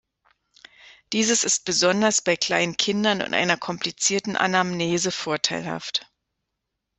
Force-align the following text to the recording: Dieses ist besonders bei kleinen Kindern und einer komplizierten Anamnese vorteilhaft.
Dieses 1.13 1.43
ist 1.43 1.63
besonders 1.63 2.21
bei 2.23 2.35
kleinen 2.35 2.75
Kindern 2.75 3.21
und 3.21 3.35
einer 3.35 3.55
komplizierten 3.57 4.35
Anamnese 4.35 5.11
vorteilhaft. 5.11 6.09